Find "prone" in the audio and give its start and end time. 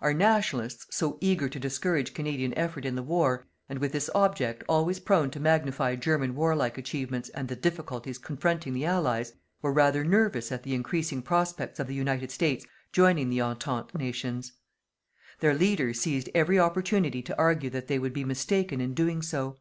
4.98-5.30